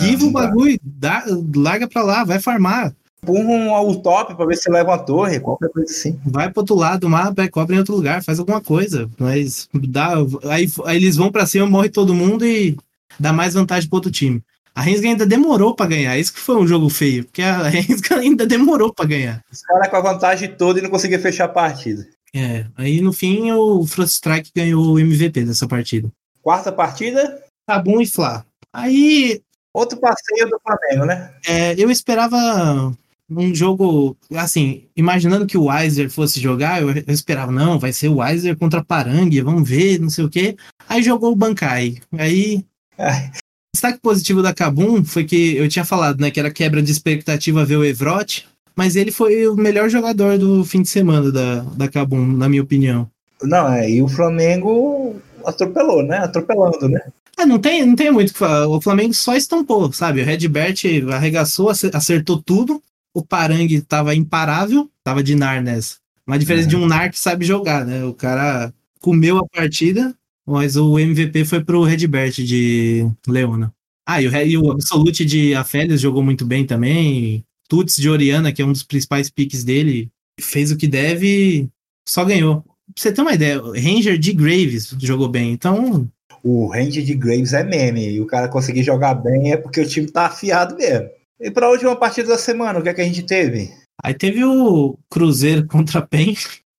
[0.00, 0.78] Give ah, o bagulho.
[0.82, 2.94] Dá, larga pra lá, vai farmar.
[3.22, 6.18] Empurra ao top pra ver se leva uma torre, qualquer coisa assim.
[6.24, 9.10] Vai pro outro lado do mapa, cobre em outro lugar, faz alguma coisa.
[9.18, 10.14] Mas dá.
[10.50, 12.76] Aí, aí eles vão pra cima, morre todo mundo e
[13.18, 14.42] dá mais vantagem pro outro time.
[14.76, 16.18] A Rensga ainda demorou para ganhar.
[16.18, 19.42] Isso que foi um jogo feio, porque a Rensga ainda demorou para ganhar.
[19.50, 22.06] Os caras com a vantagem toda e não conseguia fechar a partida.
[22.34, 26.12] É, aí no fim o Frost Strike ganhou o MVP dessa partida.
[26.42, 27.42] Quarta partida?
[27.66, 28.44] Tabum e Flá.
[28.70, 29.40] Aí.
[29.72, 31.32] Outro passeio do Flamengo, né?
[31.46, 32.94] É, eu esperava
[33.30, 38.08] um jogo, assim, imaginando que o Weiser fosse jogar, eu, eu esperava, não, vai ser
[38.08, 40.54] o Weiser contra Parangue, vamos ver, não sei o quê.
[40.86, 41.98] Aí jogou o Bankai.
[42.12, 42.64] Aí
[43.76, 47.64] destaque positivo da Kabum foi que eu tinha falado, né, que era quebra de expectativa
[47.64, 51.88] ver o Evrote, mas ele foi o melhor jogador do fim de semana da, da
[51.88, 53.08] Kabum, na minha opinião.
[53.42, 56.18] Não, é, e o Flamengo atropelou, né?
[56.18, 57.00] Atropelando, né?
[57.36, 58.66] Ah, não tem, não tem muito o que falar.
[58.66, 60.22] O Flamengo só estampou, sabe?
[60.22, 60.80] O Redbert
[61.12, 62.82] arregaçou, acertou tudo.
[63.12, 65.96] O Parangue tava imparável, tava de Nar nessa.
[66.26, 66.70] Uma diferença é.
[66.70, 68.04] de um Nar que sabe jogar, né?
[68.04, 70.14] O cara comeu a partida
[70.46, 73.72] mas o MVP foi pro Redbert de Leona.
[74.06, 77.44] Ah, e o, e o Absolute de Afélios jogou muito bem também.
[77.68, 80.08] Tuts de Oriana, que é um dos principais piques dele,
[80.40, 81.68] fez o que deve
[82.08, 82.62] só ganhou.
[82.62, 85.52] Pra você ter uma ideia, Ranger de Graves jogou bem.
[85.52, 86.08] Então.
[86.42, 88.12] o range de Graves é meme.
[88.12, 91.08] E o cara conseguir jogar bem é porque o time tá afiado mesmo.
[91.40, 93.70] E pra última partida da semana, o que é que a gente teve?
[94.02, 96.34] Aí teve o Cruzeiro contra a PEN.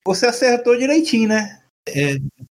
[0.06, 1.60] Você acertou direitinho, né?
[1.90, 2.18] É,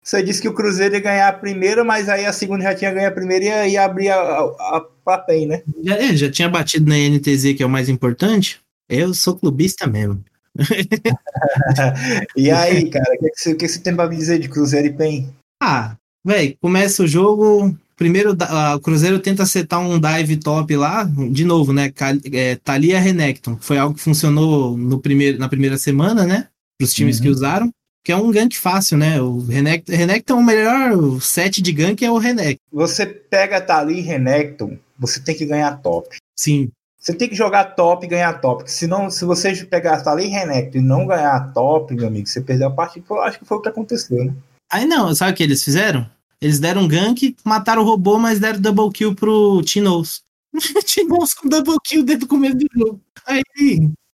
[0.09, 2.91] Você disse que o Cruzeiro ia ganhar a primeira, mas aí a segunda já tinha
[2.91, 5.63] ganho a primeira e ia, ia abrir a, a, a PEN, né?
[5.85, 8.59] já, é, já tinha batido na NTZ, que é o mais importante.
[8.89, 10.25] Eu sou clubista mesmo.
[12.35, 14.93] E aí, cara, o que, que, que você tem pra me dizer de Cruzeiro e
[14.93, 15.29] PEN?
[15.63, 15.95] Ah,
[16.25, 17.77] velho, começa o jogo.
[17.95, 21.93] Primeiro, ah, o Cruzeiro tenta acertar um dive top lá, de novo, né?
[22.33, 23.59] É, Thalia Renekton.
[23.61, 26.49] Foi algo que funcionou no primeiro, na primeira semana, né?
[26.79, 27.23] Para os times Uhum.
[27.25, 27.71] que usaram.
[28.05, 29.21] Que é um gank fácil, né?
[29.21, 32.63] O Renekton, Renekton, o melhor set de gank é o Renekton.
[32.73, 36.17] Você pega Tali e Renekton, você tem que ganhar top.
[36.37, 36.71] Sim.
[36.99, 38.71] Você tem que jogar top e ganhar top.
[38.71, 42.69] Senão, se você pegar Tali e Renekton e não ganhar top, meu amigo, você perdeu
[42.69, 43.07] a partida.
[43.09, 44.35] Eu acho que foi o que aconteceu, né?
[44.71, 46.09] Aí não, sabe o que eles fizeram?
[46.41, 50.23] Eles deram um gank, mataram o robô, mas deram double kill pro Tinoz.
[50.85, 53.01] Tinoz com double kill desde o começo do jogo.
[53.27, 53.43] Aí,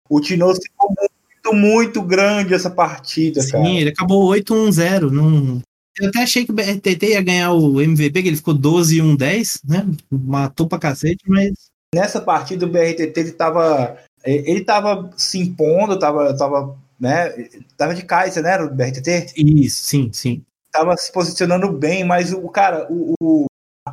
[0.10, 0.94] O Tinoz ficou
[1.54, 3.68] muito, grande essa partida, sim, cara.
[3.70, 5.10] ele acabou 8-1-0.
[5.10, 5.62] Não...
[6.00, 9.86] Eu até achei que o BRTT ia ganhar o MVP, que ele ficou 12-1-10, né?
[10.10, 11.52] Matou pra cacete, mas
[11.94, 17.30] Nessa partida o BRTT ele tava, ele tava se impondo, tava, tava, né,
[17.76, 19.34] tava de Kaiser, né, o BRTT?
[19.36, 20.44] isso, sim, sim.
[20.72, 23.46] Tava se posicionando bem, mas o cara, o, o-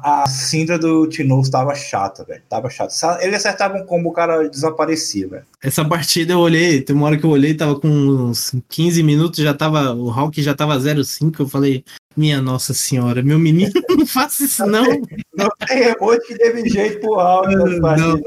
[0.02, 2.90] a Sindra do Tinoz tava chata, velho, tava chata.
[2.90, 5.44] Se Ele acertava um combo, o cara desaparecia, velho.
[5.62, 9.42] Essa partida eu olhei, tem uma hora que eu olhei, tava com uns 15 minutos,
[9.42, 11.84] já tava, o Hawk já tava 0-5, eu falei,
[12.16, 14.84] minha nossa senhora, meu menino, não faça isso não.
[15.34, 18.06] Não tem emote que teve jeito pro partida.
[18.06, 18.20] Não,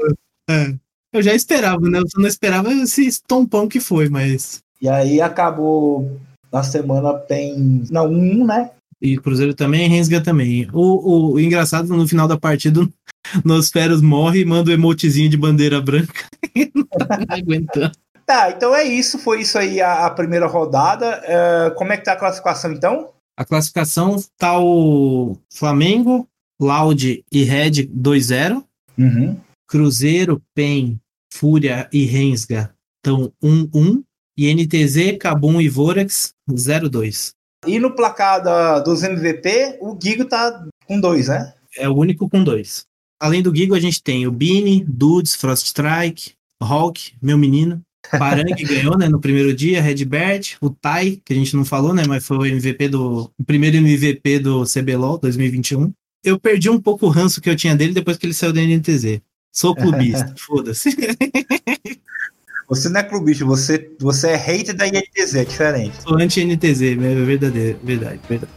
[0.48, 0.74] é.
[1.12, 1.98] Eu já esperava, né?
[1.98, 4.62] Eu só não esperava esse estompão que foi, mas.
[4.80, 6.20] E aí acabou
[6.52, 7.84] na semana tem.
[7.90, 8.70] Não, um, né?
[9.00, 10.68] E Cruzeiro também, Rensga também.
[10.72, 12.86] O, o, o engraçado, no final da partida,
[13.44, 16.26] Nosferos morre e manda o emotezinho de bandeira branca.
[16.74, 17.92] não tá aguentando.
[18.26, 19.18] Tá, então é isso.
[19.18, 21.20] Foi isso aí a, a primeira rodada.
[21.24, 23.10] É, como é que tá a classificação então?
[23.36, 26.28] A classificação tá o Flamengo,
[26.60, 28.62] Loud e Red 2-0.
[28.98, 29.36] Uhum.
[29.66, 31.00] Cruzeiro, PEN,
[31.32, 34.02] Fúria e Rensga estão 1-1.
[34.36, 37.32] E NTZ, Cabum e Vorax 0-2.
[37.66, 41.52] E no placar da- dos MVP, o Gigo tá com dois, né?
[41.76, 42.84] é o único com dois.
[43.20, 47.80] Além do Gigo, a gente tem o Bini, Dudes, Frost Strike, Hulk, meu menino.
[48.18, 51.94] Paran, que ganhou, né, no primeiro dia, Redbert, o Tai, que a gente não falou,
[51.94, 55.92] né, mas foi o MVP do, o primeiro MVP do CBLOL 2021.
[56.24, 58.60] Eu perdi um pouco o ranço que eu tinha dele depois que ele saiu da
[58.62, 59.20] NTZ.
[59.52, 60.90] Sou clubista, foda-se.
[62.70, 66.00] Você não é clubista, você, você é hater da INTZ, é diferente.
[66.04, 68.52] Sou anti-NTZ, é verdadeiro, verdade, verdade.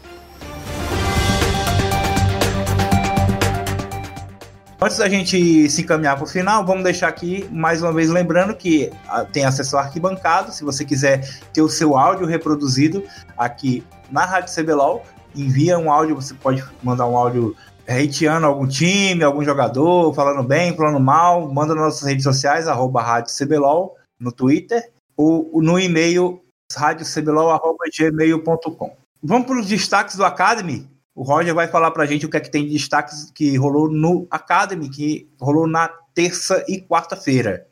[4.80, 8.54] Antes da gente se encaminhar para o final, vamos deixar aqui mais uma vez lembrando
[8.54, 10.52] que ah, tem acesso ao arquibancado.
[10.52, 13.04] Se você quiser ter o seu áudio reproduzido
[13.36, 15.04] aqui na Rádio CBLOL,
[15.36, 16.18] envia um áudio.
[16.18, 17.56] Você pode mandar um áudio
[17.88, 21.52] hateando algum time, algum jogador, falando bem, falando mal.
[21.52, 26.42] Manda nas nossas redes sociais, arroba Rádio CBLOL, no Twitter, ou no e-mail
[26.76, 28.98] radiocblol.gmail.com.
[29.22, 30.92] Vamos para os destaques do Academy.
[31.16, 33.88] O Roger vai falar pra gente o que é que tem de destaques que rolou
[33.90, 37.68] no Academy, que rolou na terça e quarta-feira.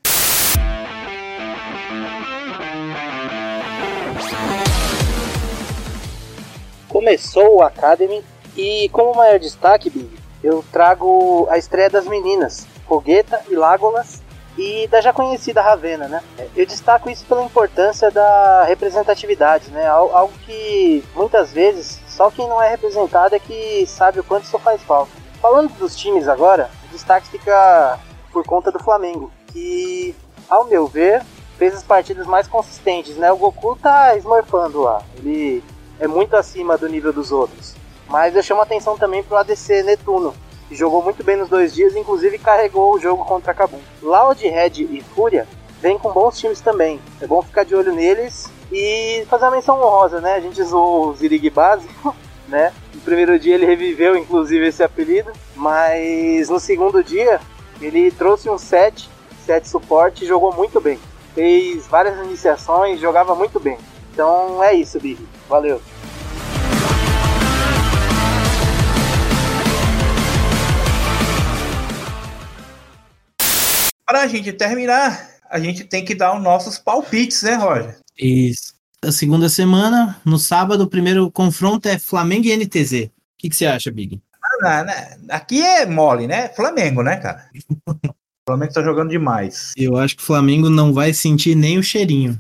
[6.88, 8.24] Começou o Academy
[8.56, 10.12] e como maior destaque, Big,
[10.44, 14.21] eu trago a estreia das meninas, Fogueta e Lágolas
[14.58, 16.22] e da já conhecida Ravena, né?
[16.56, 19.88] Eu destaco isso pela importância da representatividade, né?
[19.88, 24.44] Al- Algo que muitas vezes só quem não é representado é que sabe o quanto
[24.44, 25.12] isso faz falta.
[25.42, 27.98] Falando dos times agora, o destaque fica
[28.32, 30.16] por conta do Flamengo, que,
[30.50, 31.24] ao meu ver,
[31.58, 33.32] fez as partidas mais consistentes, né?
[33.32, 35.02] O Goku tá esmorfando lá.
[35.18, 35.64] Ele
[36.00, 37.74] é muito acima do nível dos outros.
[38.08, 40.34] Mas eu chamo atenção também pro ADC Netuno,
[40.76, 43.80] jogou muito bem nos dois dias, inclusive carregou o jogo contra Kabum.
[44.02, 45.48] Loud, Red e Fúria
[45.82, 47.00] vêm com bons times também.
[47.20, 50.36] É bom ficar de olho neles e fazer uma menção honrosa, né?
[50.36, 52.16] A gente zoou o Zirig básico,
[52.48, 52.72] né?
[52.94, 57.42] No primeiro dia ele reviveu, inclusive, esse apelido, mas no segundo dia
[57.82, 59.10] ele trouxe um set,
[59.46, 61.00] set suporte e jogou muito bem.
[61.34, 63.78] Fez várias iniciações, jogava muito bem.
[64.14, 65.26] Então é isso, Big.
[65.50, 65.82] Valeu.
[74.12, 77.96] Para a gente terminar, a gente tem que dar os nossos palpites, né, Roger?
[78.20, 78.74] Isso.
[79.02, 83.10] A segunda semana, no sábado, o primeiro confronto é Flamengo e NTZ.
[83.40, 84.22] que, que você acha, Big?
[84.66, 85.18] Ah, né?
[85.30, 86.50] Aqui é mole, né?
[86.50, 87.46] Flamengo, né, cara?
[87.88, 87.96] o
[88.46, 89.72] Flamengo tá jogando demais.
[89.78, 92.38] Eu acho que o Flamengo não vai sentir nem o cheirinho.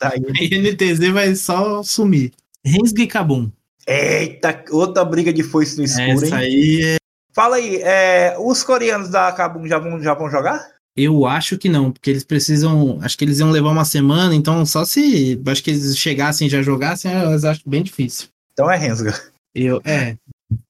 [0.00, 2.32] Daí- A NTZ vai só sumir.
[2.64, 3.52] Rensga e Cabum.
[3.86, 6.34] Eita, outra briga de foice no escuro, Essa hein?
[6.34, 7.03] aí é...
[7.34, 10.72] Fala aí, é, os coreanos da Kabum já vão, já vão jogar?
[10.96, 13.00] Eu acho que não, porque eles precisam.
[13.02, 15.40] Acho que eles iam levar uma semana, então só se.
[15.44, 18.28] Acho que eles chegassem e já jogassem, eu acho bem difícil.
[18.52, 19.12] Então é Rensga.
[19.52, 20.16] Eu, é.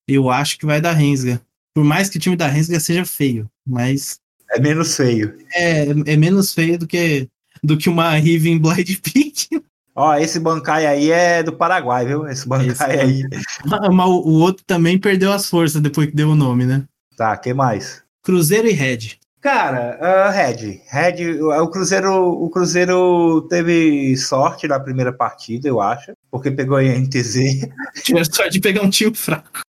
[0.08, 1.40] Eu acho que vai dar Rensga.
[1.74, 4.18] Por mais que o time da Rensga seja feio, mas
[4.50, 5.36] É menos feio.
[5.54, 7.28] é, é menos feio do que,
[7.62, 9.62] do que uma Riven Blind Peak.
[9.94, 12.26] Ó, esse Bankai aí é do Paraguai, viu?
[12.26, 13.22] Esse Bankai Esse aí.
[13.64, 16.84] Mas o outro também perdeu as forças depois que deu o nome, né?
[17.16, 18.02] Tá, que mais?
[18.22, 19.18] Cruzeiro e Red.
[19.40, 20.80] Cara, ah, Red.
[20.88, 26.82] Red, o Cruzeiro, o Cruzeiro teve sorte na primeira partida, eu acho, porque pegou a
[26.82, 27.68] NTZ.
[28.02, 29.60] Tiveram sorte de pegar um time fraco.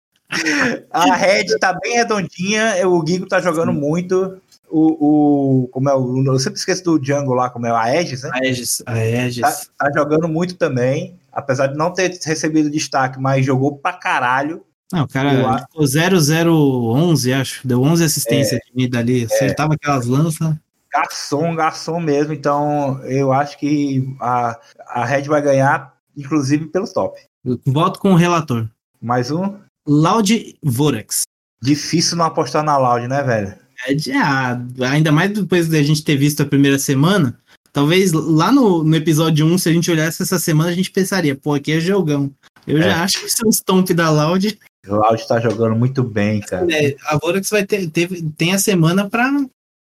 [0.92, 4.42] A Red tá bem redondinha, o Gigo tá jogando muito.
[4.78, 8.24] O, o, como é o, eu sempre esqueço do Django lá, como é o Aegis,
[8.24, 8.32] né?
[8.34, 8.84] A Aegis.
[8.86, 9.42] A Aegis.
[9.42, 14.66] Tá, tá jogando muito também, apesar de não ter recebido destaque, mas jogou pra caralho.
[14.92, 17.66] Não, o cara ficou 0-0-11, acho.
[17.66, 19.24] Deu 11 assistências de vida ali.
[19.24, 20.54] Acertava aquelas lanças.
[20.92, 22.34] Garçom, garçom mesmo.
[22.34, 24.60] Então eu acho que a,
[24.90, 27.18] a Red vai ganhar, inclusive pelo top.
[27.46, 28.68] Eu Voto com o relator.
[29.02, 29.58] Mais um.
[29.88, 31.22] Loud Vorax.
[31.62, 33.65] Difícil não apostar na Loud, né, velho?
[33.88, 34.60] É ah,
[34.92, 37.38] ainda mais depois da gente ter visto a primeira semana.
[37.72, 41.36] Talvez lá no, no episódio 1, se a gente olhasse essa semana, a gente pensaria,
[41.36, 42.32] pô, aqui é jogão.
[42.66, 42.84] Eu É.
[42.84, 44.58] já acho que isso é um stomp da Loud.
[44.88, 46.66] Loud tá jogando muito bem, cara.
[46.72, 49.30] É, a Vorax vai ter, teve- tem a semana pra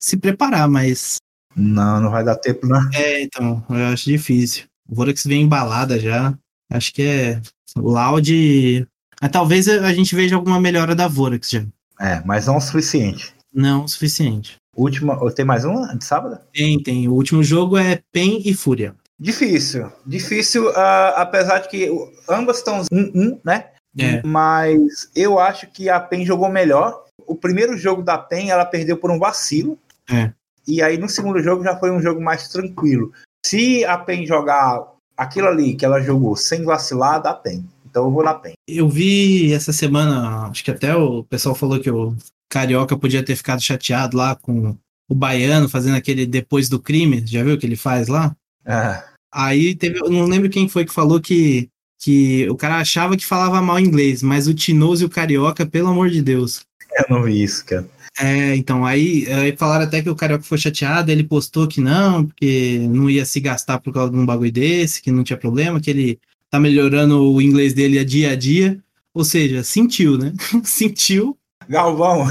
[0.03, 1.17] se preparar, mas.
[1.57, 2.81] Não, não vai dar tempo, não.
[2.93, 4.65] É, então, eu acho difícil.
[4.89, 6.35] O Vorax vem embalada já.
[6.73, 7.41] Acho que é.
[7.77, 8.87] Loud.
[9.21, 11.65] Ah, talvez a gente veja alguma melhora da Vorax já.
[12.01, 13.33] É, mas não o suficiente.
[13.55, 14.57] Não o suficiente.
[14.77, 15.17] Última.
[15.33, 16.39] Tem mais uma de sábado?
[16.53, 17.09] Tem, tem.
[17.09, 18.95] O último jogo é PEN e Fúria.
[19.19, 19.91] Difícil.
[20.05, 21.89] Difícil, ah, apesar de que
[22.29, 23.67] ambas estão 1-1, né?
[23.97, 24.21] É.
[24.27, 27.05] Mas eu acho que a PEN jogou melhor.
[27.27, 29.79] O primeiro jogo da PEN ela perdeu por um vacilo.
[30.11, 30.33] É.
[30.67, 33.13] E aí no segundo jogo já foi um jogo mais tranquilo.
[33.47, 34.83] Se a PEN jogar
[35.17, 37.65] aquilo ali que ela jogou sem vacilar, dá PEN.
[37.89, 38.55] Então eu vou na PEN.
[38.67, 42.17] Eu vi essa semana, acho que até o pessoal falou que o
[42.55, 44.77] Carioca podia ter ficado chateado lá com
[45.09, 47.25] o Baiano fazendo aquele depois do crime.
[47.27, 48.35] Já viu o que ele faz lá?
[48.65, 53.17] Ah, Aí teve, eu não lembro quem foi que falou que, que o cara achava
[53.17, 56.65] que falava mal inglês, mas o Tinoso e o Carioca, pelo amor de Deus.
[56.97, 57.85] eu não vi isso, cara.
[58.17, 62.25] É, então, aí, aí falaram até que o Carioca foi chateado, ele postou que não,
[62.25, 65.81] porque não ia se gastar por causa de um bagulho desse, que não tinha problema,
[65.81, 68.79] que ele tá melhorando o inglês dele a dia a dia.
[69.13, 70.33] Ou seja, sentiu, né?
[70.63, 71.37] sentiu.
[71.69, 72.27] Galvão.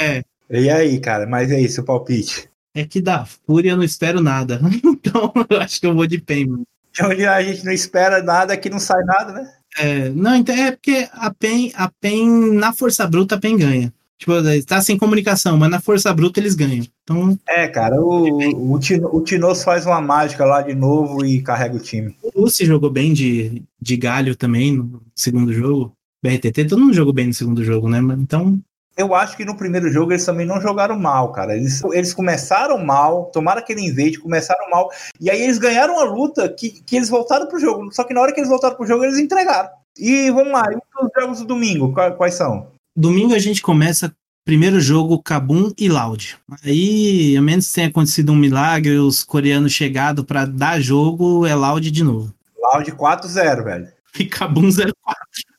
[0.00, 0.22] É.
[0.50, 1.26] E aí, cara?
[1.26, 2.48] Mas é isso, o palpite.
[2.74, 4.60] É que da Fúria eu não espero nada.
[4.84, 6.64] então, eu acho que eu vou de PEN.
[6.92, 9.52] De onde a gente não espera nada, que não sai nada, né?
[9.78, 13.92] É, não, então é porque a PEN, a PEN, na força bruta, a PEN ganha.
[14.18, 14.34] Tipo,
[14.66, 16.86] tá sem comunicação, mas na força bruta eles ganham.
[17.02, 21.40] Então, É, cara, o, o, Tino, o Tinosso faz uma mágica lá de novo e
[21.40, 22.14] carrega o time.
[22.22, 25.92] o Lucy jogou bem de, de galho também no segundo jogo.
[26.22, 27.98] BRTT, todo mundo jogou bem no segundo jogo, né?
[28.18, 28.60] Então,
[29.00, 31.56] Eu acho que no primeiro jogo eles também não jogaram mal, cara.
[31.56, 36.48] Eles, eles começaram mal, tomaram aquele invade, começaram mal, e aí eles ganharam uma luta
[36.48, 37.90] que, que eles voltaram pro jogo.
[37.92, 39.70] Só que na hora que eles voltaram pro jogo, eles entregaram.
[39.98, 42.68] E vamos lá, e os jogos do domingo, qua- quais são?
[42.96, 44.12] domingo a gente começa
[44.44, 46.36] primeiro jogo Kabum e Loud.
[46.64, 51.54] Aí, a menos que tenha acontecido um milagre, os coreanos chegado pra dar jogo, é
[51.54, 52.34] Loud de novo.
[52.58, 53.88] Loud 4-0, velho.
[54.18, 54.92] E Kabum 0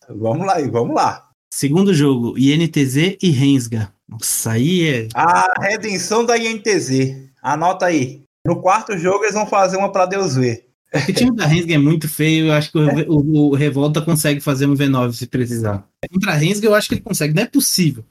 [0.10, 1.30] Vamos lá, e vamos lá.
[1.54, 3.92] Segundo jogo, INTZ e Rensga.
[4.08, 5.08] Nossa, aí é.
[5.14, 7.30] A redenção da INTZ.
[7.44, 8.24] Anota aí.
[8.46, 10.66] No quarto jogo eles vão fazer uma pra Deus ver.
[10.94, 12.48] é que o time da Rensga é muito feio.
[12.48, 15.86] Eu acho que o, o- o Revolta consegue fazer um V9 se precisar.
[16.12, 17.34] Contra a Rensga, eu acho que ele consegue.
[17.34, 18.06] Não é possível.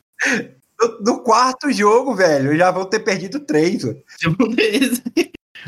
[0.80, 3.82] No, no quarto jogo, velho, já vão ter perdido três.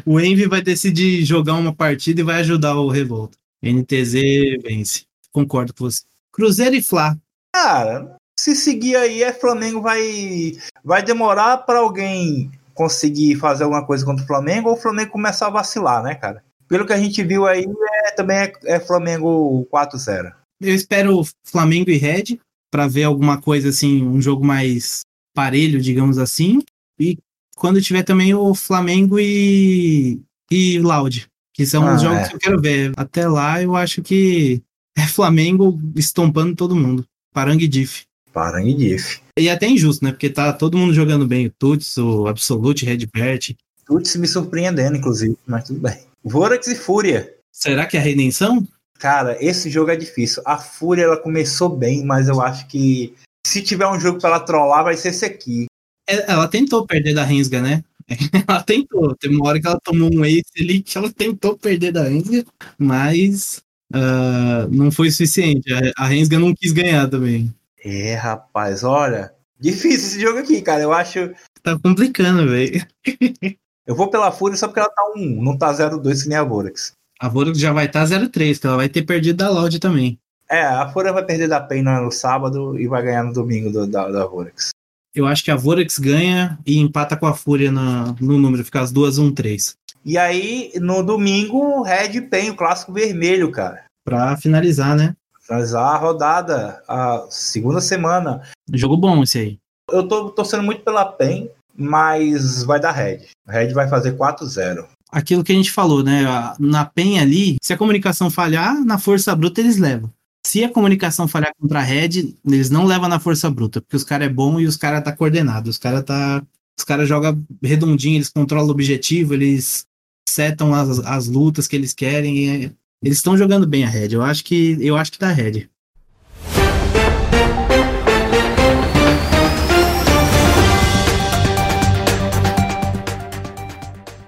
[0.05, 3.37] o Envy vai decidir jogar uma partida e vai ajudar o Revolta.
[3.63, 4.21] NTZ
[4.63, 5.03] vence.
[5.31, 6.03] Concordo com você.
[6.33, 7.17] Cruzeiro e Fla.
[7.55, 10.53] Cara, se seguir aí, é Flamengo vai
[10.85, 15.47] vai demorar pra alguém conseguir fazer alguma coisa contra o Flamengo ou o Flamengo começar
[15.49, 16.43] a vacilar, né, cara?
[16.67, 17.65] Pelo que a gente viu aí,
[18.07, 20.33] é, também é, é Flamengo 4-0.
[20.61, 22.38] Eu espero Flamengo e Red
[22.71, 25.03] para ver alguma coisa assim, um jogo mais
[25.35, 26.62] parelho, digamos assim.
[26.99, 27.19] E
[27.57, 32.29] quando tiver também o Flamengo e, e Loud, que são Ah, os jogos é.
[32.29, 32.93] que eu quero ver.
[32.97, 34.62] Até lá eu acho que
[34.97, 37.05] é Flamengo estompando todo mundo.
[37.33, 38.05] Parang e Diff.
[38.33, 39.21] Parang e Diff.
[39.51, 40.12] Até injusto, né?
[40.12, 41.47] Porque tá todo mundo jogando bem.
[41.47, 43.55] O Tuts, o Absolute, Redbert.
[43.87, 45.99] Tuts me surpreendendo, inclusive, mas tudo bem.
[46.23, 47.35] Vorax e Fúria.
[47.51, 48.66] Será que é a redenção?
[48.99, 50.42] Cara, esse jogo é difícil.
[50.47, 53.14] A Fúria, ela começou bem, mas eu acho que
[53.47, 55.66] se tiver um jogo pra ela trollar, vai ser esse aqui.
[56.09, 57.83] É, ela tentou perder da Rensga, né?
[58.49, 59.14] Ela tentou.
[59.16, 62.45] Tem uma hora que ela tomou um ace ali que ela tentou perder da Rensga,
[62.77, 63.62] mas
[63.94, 65.72] uh, não foi suficiente.
[65.72, 67.55] A, a Rensga não quis ganhar também.
[67.85, 69.33] É, rapaz, olha.
[69.59, 70.83] Difícil esse jogo aqui, cara.
[70.83, 71.31] Eu acho.
[71.62, 72.85] Tá complicando, velho.
[73.87, 76.42] eu vou pela Fúria só porque ela tá 1, não tá 0-2 que nem a
[76.42, 76.92] Vorax.
[77.20, 80.18] A Vorax já vai estar tá 0-3, que ela vai ter perdido da Loud também.
[80.50, 83.87] É, a Fúria vai perder da Pena no sábado e vai ganhar no domingo do,
[83.87, 84.70] da, da Vorax.
[85.14, 88.81] Eu acho que a Vorax ganha e empata com a Fúria na, no número, fica
[88.81, 89.75] as duas 1-3.
[90.05, 93.85] E aí, no domingo, Red Pen, o clássico vermelho, cara.
[94.05, 95.14] Pra finalizar, né?
[95.42, 98.42] Finalizar a rodada, a segunda semana.
[98.72, 99.59] Jogo bom esse aí.
[99.90, 103.27] Eu tô torcendo muito pela PEN, mas vai dar Red.
[103.46, 104.87] Red vai fazer 4-0.
[105.11, 106.22] Aquilo que a gente falou, né?
[106.59, 110.11] Na PEN ali, se a comunicação falhar, na força bruta eles levam.
[110.44, 114.02] Se a comunicação falhar contra a Red, eles não levam na força bruta, porque os
[114.02, 115.70] caras é bom e os caras tá coordenado.
[115.70, 116.42] Os caras tá.
[116.76, 119.87] Os caras jogam redondinho, eles controlam o objetivo, eles
[120.28, 122.74] setam as, as lutas que eles querem.
[123.02, 124.09] Eles estão jogando bem a Red.
[124.12, 125.68] Eu acho que eu acho que tá Red.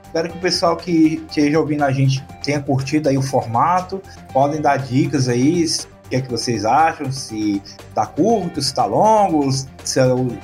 [0.07, 4.01] Espero que o pessoal que esteja ouvindo a gente tenha curtido aí o formato.
[4.33, 5.67] Podem dar dicas aí,
[6.15, 7.61] que é que vocês acham, se
[7.95, 10.01] tá curto, se tá longo, se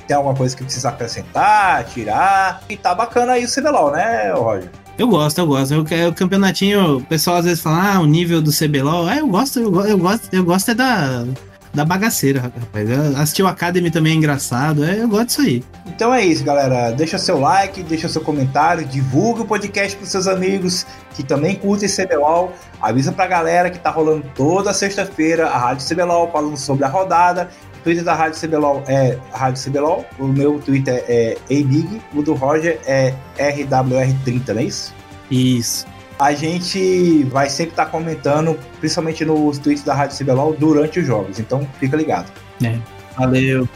[0.07, 2.61] tem alguma coisa que precisa acrescentar, tirar.
[2.69, 4.69] E tá bacana aí o CBLOL, né, Roger?
[4.97, 5.73] Eu gosto, eu gosto.
[5.73, 9.09] Eu, o campeonatinho, o pessoal às vezes fala, ah, o nível do CBLOL.
[9.09, 11.25] É, eu gosto, eu, eu gosto, eu gosto é da,
[11.73, 12.89] da bagaceira, rapaz.
[13.17, 15.63] Assistir o Academy também é engraçado, é, eu gosto disso aí.
[15.93, 16.91] Então é isso, galera.
[16.91, 21.89] Deixa seu like, deixa seu comentário, divulga o podcast pros seus amigos que também curtem
[21.89, 22.53] CBLOL.
[22.81, 27.49] Avisa pra galera que tá rolando toda sexta-feira a Rádio CBLOL falando sobre a rodada.
[27.79, 30.05] O Twitter da Rádio CBLOL é Rádio CBLOL.
[30.17, 32.01] O meu Twitter é Abig.
[32.15, 34.93] O do Roger é RWR30, não é isso?
[35.29, 35.85] Isso
[36.17, 41.07] a gente vai sempre estar tá comentando, principalmente nos tweets da Rádio CBLOL, durante os
[41.07, 41.39] jogos.
[41.39, 42.31] Então, fica ligado.
[42.63, 42.77] É.
[43.17, 43.67] Valeu.